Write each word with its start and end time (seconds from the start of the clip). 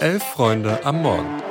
Elf 0.00 0.22
Freunde 0.22 0.80
am 0.82 1.02
Morgen. 1.02 1.42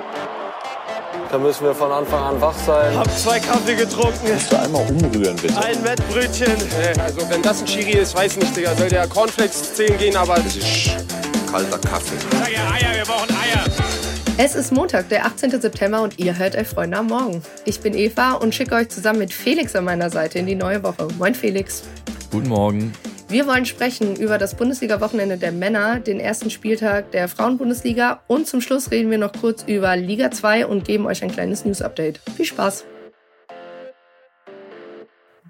Da 1.32 1.38
müssen 1.38 1.66
wir 1.66 1.76
von 1.76 1.92
Anfang 1.92 2.24
an 2.24 2.42
wach 2.42 2.58
sein. 2.66 2.98
Hab 2.98 3.16
zwei 3.16 3.40
Kaffee 3.40 3.76
getrunken. 3.76 4.26
Kannst 4.28 4.52
du 4.52 4.60
einmal 4.60 4.90
umrühren, 4.90 5.36
bitte? 5.36 5.56
Ein 5.56 5.84
Wettbrötchen. 5.84 6.56
Also 7.00 7.30
wenn 7.30 7.44
das 7.44 7.62
ein 7.62 7.68
Chiri 7.68 8.00
ist, 8.00 8.16
weiß 8.16 8.38
nicht, 8.38 8.58
Digga. 8.58 8.76
Soll 8.76 8.90
der 8.90 9.08
Cornflakes 9.08 9.76
10 9.76 10.00
gehen, 10.00 10.16
aber... 10.16 10.38
Das 10.38 10.56
ist 10.56 10.90
kalter 11.52 11.78
Kaffee. 11.78 12.16
Sag 12.32 12.52
ja 12.52 12.72
Eier, 12.72 12.96
wir 12.96 13.06
brauchen 13.06 13.30
Eier. 13.30 13.64
Es 14.38 14.56
ist 14.56 14.72
Montag, 14.72 15.10
der 15.10 15.28
18. 15.28 15.62
September 15.62 16.02
und 16.02 16.18
ihr 16.18 16.36
hört 16.36 16.56
Elf 16.56 16.70
Freunde 16.70 16.98
am 16.98 17.06
Morgen. 17.06 17.44
Ich 17.66 17.82
bin 17.82 17.94
Eva 17.94 18.34
und 18.34 18.56
schicke 18.56 18.74
euch 18.74 18.90
zusammen 18.90 19.20
mit 19.20 19.32
Felix 19.32 19.76
an 19.76 19.84
meiner 19.84 20.10
Seite 20.10 20.40
in 20.40 20.48
die 20.48 20.56
neue 20.56 20.82
Woche. 20.82 21.08
Moin 21.20 21.36
Felix. 21.36 21.84
Guten 22.32 22.50
Morgen. 22.50 22.94
Wir 23.30 23.46
wollen 23.46 23.68
sprechen 23.68 24.16
über 24.16 24.40
das 24.40 24.56
Bundesliga-Wochenende 24.56 25.38
der 25.38 25.52
Männer, 25.52 26.00
den 26.00 26.20
ersten 26.20 26.50
Spieltag 26.50 27.12
der 27.12 27.28
Frauenbundesliga 27.28 28.24
und 28.26 28.48
zum 28.48 28.60
Schluss 28.60 28.90
reden 28.90 29.12
wir 29.12 29.20
noch 29.20 29.34
kurz 29.34 29.64
über 29.68 29.96
Liga 29.96 30.32
2 30.32 30.66
und 30.66 30.84
geben 30.84 31.06
euch 31.06 31.22
ein 31.22 31.32
kleines 31.32 31.64
News-Update. 31.64 32.22
Viel 32.36 32.46
Spaß! 32.46 32.86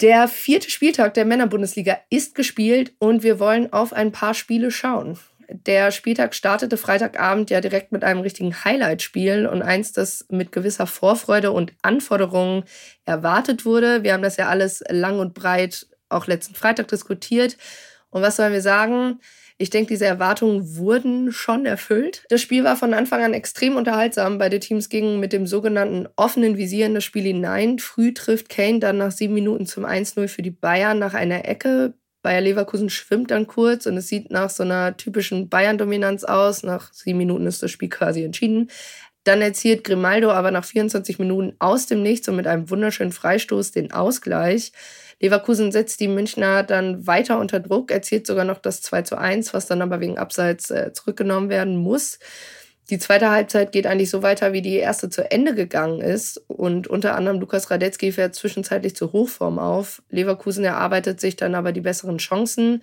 Der 0.01 0.27
vierte 0.27 0.69
Spieltag 0.69 1.13
der 1.13 1.23
Männerbundesliga 1.23 1.99
ist 2.09 2.35
gespielt 2.35 2.91
und 2.99 3.23
wir 3.23 3.39
wollen 3.39 3.71
auf 3.71 3.93
ein 3.93 4.11
paar 4.11 4.33
Spiele 4.33 4.71
schauen. 4.71 5.17
Der 5.47 5.91
Spieltag 5.91 6.35
startete 6.35 6.75
Freitagabend 6.75 7.49
ja 7.49 7.61
direkt 7.61 7.93
mit 7.93 8.03
einem 8.03 8.19
richtigen 8.19 8.61
Highlight-Spiel 8.65 9.47
und 9.47 9.61
eins, 9.61 9.93
das 9.93 10.25
mit 10.29 10.51
gewisser 10.51 10.85
Vorfreude 10.85 11.51
und 11.51 11.71
Anforderungen 11.81 12.65
erwartet 13.05 13.63
wurde. 13.63 14.03
Wir 14.03 14.11
haben 14.11 14.21
das 14.21 14.35
ja 14.35 14.49
alles 14.49 14.83
lang 14.89 15.19
und 15.19 15.33
breit 15.33 15.87
auch 16.09 16.27
letzten 16.27 16.55
Freitag 16.55 16.87
diskutiert. 16.89 17.57
Und 18.09 18.21
was 18.21 18.35
sollen 18.35 18.53
wir 18.53 18.61
sagen? 18.61 19.19
Ich 19.61 19.69
denke, 19.69 19.89
diese 19.89 20.05
Erwartungen 20.05 20.77
wurden 20.77 21.33
schon 21.33 21.65
erfüllt. 21.65 22.23
Das 22.29 22.41
Spiel 22.41 22.63
war 22.63 22.77
von 22.77 22.93
Anfang 22.93 23.21
an 23.21 23.33
extrem 23.33 23.75
unterhaltsam. 23.75 24.37
Beide 24.37 24.61
Teams 24.61 24.87
gingen 24.87 25.19
mit 25.19 25.33
dem 25.33 25.45
sogenannten 25.45 26.07
offenen 26.15 26.55
Visier 26.55 26.85
in 26.85 26.93
das 26.93 27.03
Spiel 27.03 27.23
hinein. 27.23 27.77
Früh 27.77 28.13
trifft 28.13 28.47
Kane 28.47 28.79
dann 28.79 28.97
nach 28.97 29.11
sieben 29.11 29.33
Minuten 29.33 29.65
zum 29.65 29.85
1-0 29.85 30.29
für 30.29 30.41
die 30.41 30.49
Bayern 30.49 30.97
nach 30.97 31.13
einer 31.13 31.45
Ecke. 31.45 31.93
Bayer 32.21 32.41
Leverkusen 32.41 32.89
schwimmt 32.89 33.31
dann 33.31 33.47
kurz 33.47 33.85
und 33.85 33.97
es 33.97 34.07
sieht 34.07 34.31
nach 34.31 34.49
so 34.49 34.63
einer 34.63 34.95
typischen 34.95 35.49
Bayern-Dominanz 35.49 36.23
aus. 36.23 36.63
Nach 36.63 36.93
sieben 36.93 37.17
Minuten 37.17 37.45
ist 37.45 37.61
das 37.61 37.71
Spiel 37.71 37.89
quasi 37.89 38.23
entschieden. 38.23 38.69
Dann 39.23 39.41
erzielt 39.41 39.83
Grimaldo 39.83 40.31
aber 40.31 40.51
nach 40.51 40.65
24 40.65 41.19
Minuten 41.19 41.55
aus 41.59 41.85
dem 41.85 42.01
Nichts 42.01 42.27
und 42.29 42.35
mit 42.35 42.47
einem 42.47 42.69
wunderschönen 42.69 43.11
Freistoß 43.11 43.71
den 43.71 43.91
Ausgleich. 43.91 44.71
Leverkusen 45.19 45.71
setzt 45.71 45.99
die 45.99 46.07
Münchner 46.07 46.63
dann 46.63 47.05
weiter 47.05 47.39
unter 47.39 47.59
Druck, 47.59 47.91
erzielt 47.91 48.25
sogar 48.25 48.45
noch 48.45 48.59
das 48.59 48.81
2 48.81 49.01
zu 49.01 49.17
1, 49.17 49.53
was 49.53 49.67
dann 49.67 49.81
aber 49.81 49.99
wegen 49.99 50.17
Abseits 50.17 50.71
äh, 50.71 50.93
zurückgenommen 50.93 51.49
werden 51.49 51.75
muss. 51.75 52.19
Die 52.89 52.97
zweite 52.97 53.29
Halbzeit 53.29 53.71
geht 53.71 53.85
eigentlich 53.85 54.09
so 54.09 54.23
weiter, 54.23 54.51
wie 54.51 54.63
die 54.63 54.77
erste 54.77 55.09
zu 55.11 55.29
Ende 55.29 55.53
gegangen 55.53 56.01
ist. 56.01 56.41
Und 56.47 56.87
unter 56.87 57.15
anderem 57.15 57.39
Lukas 57.39 57.69
Radetzky 57.69 58.11
fährt 58.11 58.33
zwischenzeitlich 58.33 58.95
zur 58.95 59.11
Hochform 59.11 59.59
auf. 59.59 60.01
Leverkusen 60.09 60.63
erarbeitet 60.63 61.19
sich 61.19 61.35
dann 61.35 61.53
aber 61.53 61.71
die 61.71 61.81
besseren 61.81 62.17
Chancen. 62.17 62.81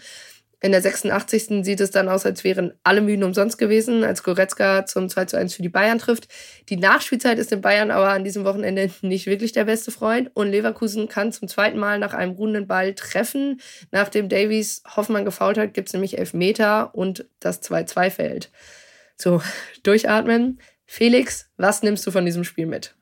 In 0.62 0.72
der 0.72 0.80
86. 0.80 1.64
sieht 1.64 1.80
es 1.80 1.90
dann 1.90 2.08
aus, 2.08 2.24
als 2.24 2.42
wären 2.42 2.72
alle 2.82 3.02
Mühen 3.02 3.22
umsonst 3.22 3.58
gewesen, 3.58 4.04
als 4.04 4.22
Goretzka 4.22 4.86
zum 4.86 5.10
2 5.10 5.26
zu 5.26 5.36
1 5.36 5.54
für 5.54 5.60
die 5.60 5.68
Bayern 5.68 5.98
trifft. 5.98 6.28
Die 6.70 6.78
Nachspielzeit 6.78 7.38
ist 7.38 7.50
den 7.50 7.60
Bayern 7.60 7.90
aber 7.90 8.08
an 8.08 8.24
diesem 8.24 8.44
Wochenende 8.44 8.90
nicht 9.02 9.26
wirklich 9.26 9.52
der 9.52 9.66
beste 9.66 9.90
Freund 9.90 10.30
und 10.32 10.50
Leverkusen 10.50 11.08
kann 11.08 11.30
zum 11.30 11.46
zweiten 11.46 11.78
Mal 11.78 11.98
nach 11.98 12.14
einem 12.14 12.32
ruhenden 12.32 12.66
Ball 12.66 12.94
treffen. 12.94 13.60
Nachdem 13.90 14.30
Davies 14.30 14.82
Hoffmann 14.96 15.26
gefault 15.26 15.58
hat, 15.58 15.74
gibt 15.74 15.88
es 15.88 15.92
nämlich 15.92 16.16
Elfmeter 16.16 16.94
und 16.94 17.26
das 17.38 17.62
2-2 17.62 18.10
fällt. 18.10 18.50
So, 19.16 19.42
durchatmen. 19.82 20.58
Felix, 20.86 21.50
was 21.58 21.82
nimmst 21.82 22.06
du 22.06 22.10
von 22.10 22.24
diesem 22.24 22.44
Spiel 22.44 22.66
mit? 22.66 22.94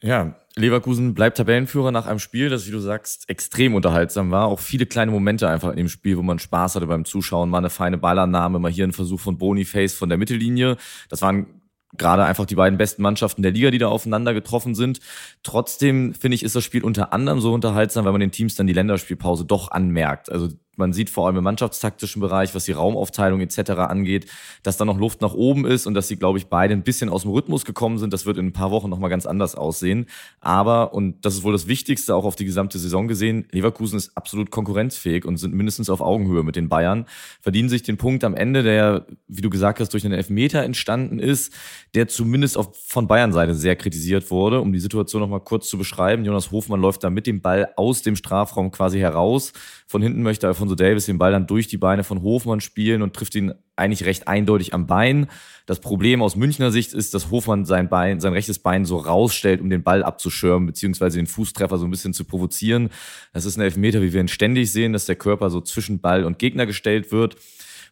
Ja, 0.00 0.34
Leverkusen 0.58 1.12
bleibt 1.12 1.36
Tabellenführer 1.36 1.92
nach 1.92 2.06
einem 2.06 2.18
Spiel, 2.18 2.48
das, 2.48 2.66
wie 2.66 2.70
du 2.70 2.78
sagst, 2.78 3.28
extrem 3.28 3.74
unterhaltsam 3.74 4.30
war. 4.30 4.46
Auch 4.46 4.58
viele 4.58 4.86
kleine 4.86 5.10
Momente 5.10 5.48
einfach 5.48 5.70
in 5.70 5.76
dem 5.76 5.88
Spiel, 5.88 6.16
wo 6.16 6.22
man 6.22 6.38
Spaß 6.38 6.76
hatte 6.76 6.86
beim 6.86 7.04
Zuschauen. 7.04 7.50
Mal 7.50 7.58
eine 7.58 7.68
feine 7.68 7.98
Ballannahme, 7.98 8.58
mal 8.58 8.70
hier 8.70 8.86
ein 8.86 8.92
Versuch 8.92 9.20
von 9.20 9.36
Boniface 9.36 9.92
von 9.92 10.08
der 10.08 10.16
Mittellinie. 10.16 10.78
Das 11.10 11.20
waren 11.20 11.60
gerade 11.98 12.24
einfach 12.24 12.46
die 12.46 12.54
beiden 12.54 12.78
besten 12.78 13.02
Mannschaften 13.02 13.42
der 13.42 13.52
Liga, 13.52 13.70
die 13.70 13.78
da 13.78 13.88
aufeinander 13.88 14.32
getroffen 14.32 14.74
sind. 14.74 15.00
Trotzdem 15.42 16.14
finde 16.14 16.36
ich, 16.36 16.42
ist 16.42 16.56
das 16.56 16.64
Spiel 16.64 16.84
unter 16.84 17.12
anderem 17.12 17.40
so 17.40 17.52
unterhaltsam, 17.52 18.06
weil 18.06 18.12
man 18.12 18.20
den 18.20 18.32
Teams 18.32 18.54
dann 18.54 18.66
die 18.66 18.72
Länderspielpause 18.72 19.44
doch 19.44 19.70
anmerkt. 19.70 20.32
Also 20.32 20.48
man 20.76 20.92
sieht 20.92 21.10
vor 21.10 21.26
allem 21.26 21.36
im 21.36 21.44
mannschaftstaktischen 21.44 22.20
Bereich, 22.20 22.54
was 22.54 22.64
die 22.64 22.72
Raumaufteilung 22.72 23.40
etc. 23.40 23.70
angeht, 23.72 24.26
dass 24.62 24.76
da 24.76 24.84
noch 24.84 24.98
Luft 24.98 25.20
nach 25.20 25.34
oben 25.34 25.66
ist 25.66 25.86
und 25.86 25.94
dass 25.94 26.08
sie, 26.08 26.16
glaube 26.16 26.38
ich, 26.38 26.46
beide 26.46 26.74
ein 26.74 26.82
bisschen 26.82 27.08
aus 27.08 27.22
dem 27.22 27.32
Rhythmus 27.32 27.64
gekommen 27.64 27.98
sind. 27.98 28.12
Das 28.12 28.26
wird 28.26 28.38
in 28.38 28.46
ein 28.46 28.52
paar 28.52 28.70
Wochen 28.70 28.90
nochmal 28.90 29.10
ganz 29.10 29.26
anders 29.26 29.54
aussehen. 29.54 30.06
Aber, 30.40 30.94
und 30.94 31.24
das 31.24 31.34
ist 31.34 31.42
wohl 31.42 31.52
das 31.52 31.66
Wichtigste, 31.66 32.14
auch 32.14 32.24
auf 32.24 32.36
die 32.36 32.44
gesamte 32.44 32.78
Saison 32.78 33.08
gesehen, 33.08 33.46
Leverkusen 33.50 33.96
ist 33.96 34.16
absolut 34.16 34.50
konkurrenzfähig 34.50 35.24
und 35.24 35.36
sind 35.36 35.54
mindestens 35.54 35.90
auf 35.90 36.00
Augenhöhe 36.00 36.42
mit 36.42 36.56
den 36.56 36.68
Bayern, 36.68 37.06
verdienen 37.40 37.68
sich 37.68 37.82
den 37.82 37.96
Punkt 37.96 38.24
am 38.24 38.34
Ende, 38.34 38.62
der, 38.62 39.06
wie 39.28 39.42
du 39.42 39.50
gesagt 39.50 39.80
hast, 39.80 39.92
durch 39.92 40.04
einen 40.04 40.14
Elfmeter 40.14 40.62
entstanden 40.62 41.18
ist, 41.18 41.52
der 41.94 42.08
zumindest 42.08 42.58
auf, 42.58 42.76
von 42.86 43.06
Bayern 43.06 43.32
Seite 43.32 43.54
sehr 43.54 43.76
kritisiert 43.76 44.30
wurde. 44.30 44.60
Um 44.60 44.72
die 44.72 44.78
Situation 44.78 45.22
nochmal 45.22 45.40
kurz 45.40 45.68
zu 45.68 45.78
beschreiben, 45.78 46.24
Jonas 46.24 46.50
Hofmann 46.50 46.80
läuft 46.80 47.04
da 47.04 47.10
mit 47.10 47.26
dem 47.26 47.40
Ball 47.40 47.68
aus 47.76 48.02
dem 48.02 48.16
Strafraum 48.16 48.70
quasi 48.70 48.98
heraus. 48.98 49.52
Von 49.86 50.02
hinten 50.02 50.22
möchte 50.22 50.46
er 50.46 50.54
Alfonso 50.66 50.74
Davis 50.74 51.06
den 51.06 51.18
Ball 51.18 51.30
dann 51.30 51.46
durch 51.46 51.68
die 51.68 51.78
Beine 51.78 52.02
von 52.02 52.22
Hofmann 52.22 52.60
spielen 52.60 53.02
und 53.02 53.14
trifft 53.14 53.36
ihn 53.36 53.52
eigentlich 53.76 54.04
recht 54.04 54.26
eindeutig 54.26 54.74
am 54.74 54.88
Bein. 54.88 55.28
Das 55.64 55.78
Problem 55.78 56.22
aus 56.22 56.34
Münchner 56.34 56.72
Sicht 56.72 56.92
ist, 56.92 57.14
dass 57.14 57.30
Hofmann 57.30 57.64
sein 57.64 57.88
Bein, 57.88 58.18
sein 58.18 58.32
rechtes 58.32 58.58
Bein 58.58 58.84
so 58.84 58.96
rausstellt, 58.96 59.60
um 59.60 59.70
den 59.70 59.84
Ball 59.84 60.02
abzuschirmen, 60.02 60.66
beziehungsweise 60.66 61.18
den 61.18 61.28
Fußtreffer 61.28 61.78
so 61.78 61.84
ein 61.84 61.90
bisschen 61.90 62.14
zu 62.14 62.24
provozieren. 62.24 62.90
Das 63.32 63.44
ist 63.44 63.56
ein 63.56 63.60
Elfmeter, 63.60 64.02
wie 64.02 64.12
wir 64.12 64.20
ihn 64.20 64.26
ständig 64.26 64.72
sehen, 64.72 64.92
dass 64.92 65.06
der 65.06 65.14
Körper 65.14 65.50
so 65.50 65.60
zwischen 65.60 66.00
Ball 66.00 66.24
und 66.24 66.40
Gegner 66.40 66.66
gestellt 66.66 67.12
wird. 67.12 67.36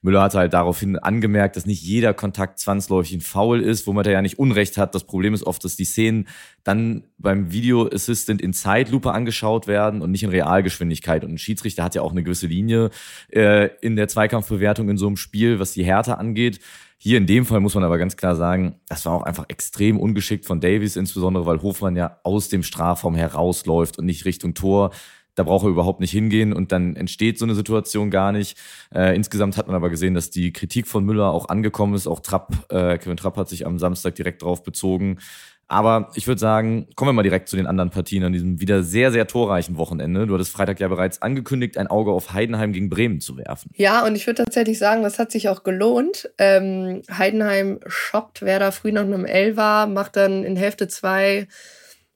Müller 0.04 0.20
hat 0.20 0.34
halt 0.34 0.52
daraufhin 0.52 0.98
angemerkt, 0.98 1.56
dass 1.56 1.64
nicht 1.64 1.82
jeder 1.82 2.12
Kontakt 2.12 2.58
zwangsläufig 2.58 3.14
ein 3.14 3.20
Foul 3.22 3.62
ist, 3.62 3.86
womit 3.86 4.06
er 4.06 4.12
ja 4.12 4.22
nicht 4.22 4.38
Unrecht 4.38 4.76
hat. 4.76 4.94
Das 4.94 5.04
Problem 5.04 5.32
ist 5.32 5.44
oft, 5.44 5.64
dass 5.64 5.76
die 5.76 5.86
Szenen 5.86 6.28
dann 6.62 7.04
beim 7.16 7.52
Video 7.52 7.88
Assistant 7.88 8.42
in 8.42 8.52
Zeitlupe 8.52 9.12
angeschaut 9.12 9.66
werden 9.66 10.02
und 10.02 10.10
nicht 10.10 10.22
in 10.22 10.28
Realgeschwindigkeit. 10.28 11.24
Und 11.24 11.32
ein 11.32 11.38
Schiedsrichter 11.38 11.82
hat 11.82 11.94
ja 11.94 12.02
auch 12.02 12.12
eine 12.12 12.22
gewisse 12.22 12.46
Linie 12.46 12.90
äh, 13.30 13.70
in 13.80 13.96
der 13.96 14.06
Zweikampfbewertung 14.06 14.90
in 14.90 14.98
so 14.98 15.06
einem 15.06 15.16
Spiel, 15.16 15.58
was 15.58 15.72
die 15.72 15.84
Härte 15.84 16.18
angeht. 16.18 16.60
Hier 16.98 17.16
in 17.16 17.26
dem 17.26 17.46
Fall 17.46 17.60
muss 17.60 17.74
man 17.74 17.84
aber 17.84 17.96
ganz 17.96 18.18
klar 18.18 18.36
sagen, 18.36 18.74
das 18.88 19.06
war 19.06 19.14
auch 19.14 19.22
einfach 19.22 19.46
extrem 19.48 19.98
ungeschickt 19.98 20.44
von 20.44 20.60
Davies, 20.60 20.96
insbesondere 20.96 21.46
weil 21.46 21.62
Hofmann 21.62 21.96
ja 21.96 22.18
aus 22.24 22.50
dem 22.50 22.62
Strafraum 22.62 23.14
herausläuft 23.14 23.98
und 23.98 24.04
nicht 24.04 24.26
Richtung 24.26 24.52
Tor 24.52 24.90
da 25.34 25.42
braucht 25.42 25.64
er 25.64 25.70
überhaupt 25.70 26.00
nicht 26.00 26.12
hingehen 26.12 26.52
und 26.52 26.72
dann 26.72 26.96
entsteht 26.96 27.38
so 27.38 27.44
eine 27.44 27.54
Situation 27.54 28.10
gar 28.10 28.32
nicht. 28.32 28.56
Äh, 28.94 29.14
insgesamt 29.16 29.56
hat 29.56 29.66
man 29.66 29.76
aber 29.76 29.90
gesehen, 29.90 30.14
dass 30.14 30.30
die 30.30 30.52
Kritik 30.52 30.86
von 30.86 31.04
Müller 31.04 31.30
auch 31.30 31.48
angekommen 31.48 31.94
ist. 31.94 32.06
Auch 32.06 32.20
Trapp, 32.20 32.52
äh, 32.70 32.98
Kevin 32.98 33.16
Trapp 33.16 33.36
hat 33.36 33.48
sich 33.48 33.66
am 33.66 33.78
Samstag 33.78 34.14
direkt 34.14 34.42
drauf 34.42 34.62
bezogen. 34.62 35.18
Aber 35.66 36.10
ich 36.14 36.26
würde 36.26 36.38
sagen, 36.38 36.88
kommen 36.94 37.08
wir 37.08 37.12
mal 37.14 37.22
direkt 37.22 37.48
zu 37.48 37.56
den 37.56 37.66
anderen 37.66 37.90
Partien 37.90 38.22
an 38.22 38.32
diesem 38.32 38.60
wieder 38.60 38.82
sehr, 38.82 39.10
sehr 39.10 39.26
torreichen 39.26 39.78
Wochenende. 39.78 40.26
Du 40.26 40.34
hattest 40.34 40.52
Freitag 40.52 40.78
ja 40.78 40.88
bereits 40.88 41.22
angekündigt, 41.22 41.78
ein 41.78 41.86
Auge 41.86 42.12
auf 42.12 42.34
Heidenheim 42.34 42.72
gegen 42.72 42.90
Bremen 42.90 43.20
zu 43.20 43.38
werfen. 43.38 43.70
Ja, 43.74 44.04
und 44.04 44.14
ich 44.14 44.26
würde 44.26 44.44
tatsächlich 44.44 44.78
sagen, 44.78 45.02
das 45.02 45.18
hat 45.18 45.32
sich 45.32 45.48
auch 45.48 45.64
gelohnt. 45.64 46.30
Ähm, 46.36 47.02
Heidenheim 47.10 47.80
schockt 47.86 48.42
Werder 48.42 48.72
früh 48.72 48.92
nach 48.92 49.02
einem 49.02 49.24
L 49.24 49.56
war, 49.56 49.86
macht 49.86 50.16
dann 50.16 50.44
in 50.44 50.56
Hälfte 50.56 50.86
zwei 50.86 51.48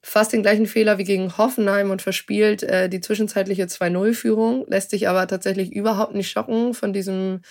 fast 0.01 0.33
den 0.33 0.41
gleichen 0.41 0.65
Fehler 0.65 0.97
wie 0.97 1.03
gegen 1.03 1.37
Hoffenheim 1.37 1.91
und 1.91 2.01
verspielt 2.01 2.63
äh, 2.63 2.89
die 2.89 3.01
zwischenzeitliche 3.01 3.65
2-0-Führung, 3.65 4.65
lässt 4.67 4.91
sich 4.91 5.07
aber 5.09 5.27
tatsächlich 5.27 5.71
überhaupt 5.71 6.15
nicht 6.15 6.29
schocken 6.29 6.73
von 6.73 6.93
diesem 6.93 7.41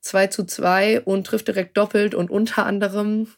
2 0.00 0.26
zu 0.26 0.44
2 0.44 1.00
und 1.00 1.26
trifft 1.26 1.48
direkt 1.48 1.76
doppelt 1.76 2.14
und 2.14 2.30
unter 2.30 2.66
anderem 2.66 3.28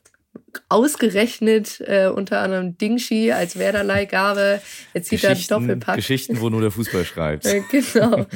ausgerechnet 0.68 1.80
äh, 1.80 2.08
unter 2.08 2.40
anderem 2.40 2.76
Dingshi 2.76 3.32
als 3.32 3.58
Werderleihgabe 3.58 4.60
erzielt 4.92 5.24
er 5.24 5.34
Doppelpack. 5.34 5.96
Geschichten, 5.96 6.40
wo 6.40 6.50
nur 6.50 6.60
der 6.60 6.70
Fußball 6.70 7.04
schreibt. 7.04 7.46
genau. 7.70 8.26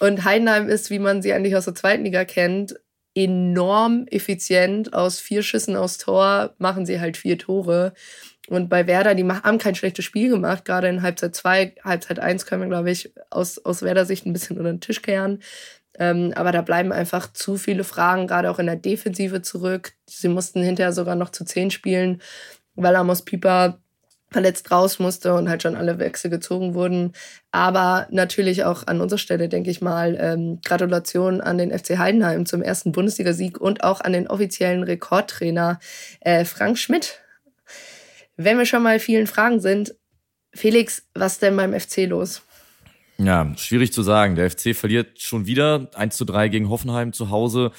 Und 0.00 0.24
Heidenheim 0.24 0.68
ist, 0.68 0.90
wie 0.90 0.98
man 0.98 1.22
sie 1.22 1.32
eigentlich 1.32 1.56
aus 1.56 1.66
der 1.66 1.74
zweiten 1.74 2.04
Liga 2.04 2.24
kennt, 2.24 2.74
enorm 3.14 4.06
effizient. 4.08 4.92
Aus 4.92 5.20
vier 5.20 5.42
Schüssen 5.42 5.76
aus 5.76 5.98
Tor 5.98 6.54
machen 6.58 6.86
sie 6.86 7.00
halt 7.00 7.16
vier 7.16 7.38
Tore. 7.38 7.94
Und 8.48 8.68
bei 8.68 8.86
Werder, 8.86 9.14
die 9.14 9.24
haben 9.24 9.58
kein 9.58 9.74
schlechtes 9.74 10.04
Spiel 10.04 10.28
gemacht. 10.28 10.64
Gerade 10.64 10.88
in 10.88 11.02
Halbzeit 11.02 11.34
2, 11.34 11.76
Halbzeit 11.82 12.18
1 12.18 12.44
können 12.44 12.62
wir, 12.62 12.68
glaube 12.68 12.90
ich, 12.90 13.12
aus, 13.30 13.64
aus 13.64 13.82
Werder-Sicht 13.82 14.26
ein 14.26 14.34
bisschen 14.34 14.58
unter 14.58 14.70
den 14.70 14.80
Tisch 14.80 15.00
kehren. 15.00 15.40
Ähm, 15.98 16.32
aber 16.34 16.52
da 16.52 16.60
bleiben 16.60 16.92
einfach 16.92 17.32
zu 17.32 17.56
viele 17.56 17.84
Fragen, 17.84 18.26
gerade 18.26 18.50
auch 18.50 18.58
in 18.58 18.66
der 18.66 18.76
Defensive 18.76 19.42
zurück. 19.42 19.92
Sie 20.06 20.28
mussten 20.28 20.62
hinterher 20.62 20.92
sogar 20.92 21.14
noch 21.14 21.30
zu 21.30 21.44
10 21.44 21.70
spielen, 21.70 22.20
weil 22.74 22.96
Amos 22.96 23.22
Pieper 23.22 23.78
verletzt 24.30 24.70
raus 24.72 24.98
musste 24.98 25.32
und 25.34 25.48
halt 25.48 25.62
schon 25.62 25.76
alle 25.76 26.00
Wechsel 26.00 26.28
gezogen 26.28 26.74
wurden. 26.74 27.12
Aber 27.52 28.08
natürlich 28.10 28.64
auch 28.64 28.86
an 28.86 29.00
unserer 29.00 29.18
Stelle, 29.18 29.48
denke 29.48 29.70
ich 29.70 29.80
mal, 29.80 30.16
ähm, 30.20 30.58
Gratulation 30.64 31.40
an 31.40 31.56
den 31.56 31.70
FC 31.70 31.98
Heidenheim 31.98 32.44
zum 32.44 32.60
ersten 32.60 32.90
Bundesligasieg 32.90 33.60
und 33.60 33.84
auch 33.84 34.00
an 34.00 34.12
den 34.12 34.26
offiziellen 34.26 34.82
Rekordtrainer 34.82 35.78
äh, 36.20 36.44
Frank 36.44 36.78
Schmidt. 36.78 37.23
Wenn 38.36 38.58
wir 38.58 38.66
schon 38.66 38.82
mal 38.82 38.98
vielen 38.98 39.26
Fragen 39.26 39.60
sind, 39.60 39.94
Felix, 40.52 41.08
was 41.14 41.38
denn 41.38 41.56
beim 41.56 41.78
FC 41.78 42.06
los? 42.06 42.42
Ja, 43.18 43.52
schwierig 43.56 43.92
zu 43.92 44.02
sagen. 44.02 44.34
Der 44.34 44.50
FC 44.50 44.74
verliert 44.74 45.20
schon 45.20 45.46
wieder 45.46 45.88
1 45.94 46.16
zu 46.16 46.24
3 46.24 46.48
gegen 46.48 46.68
Hoffenheim 46.68 47.12
zu 47.12 47.30
Hause. 47.30 47.70